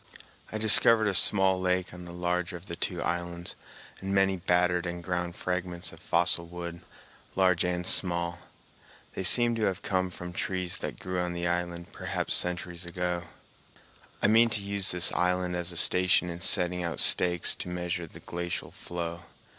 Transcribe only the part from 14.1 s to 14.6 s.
I mean